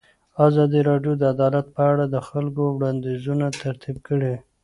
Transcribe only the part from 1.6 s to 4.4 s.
په اړه د خلکو وړاندیزونه ترتیب کړي.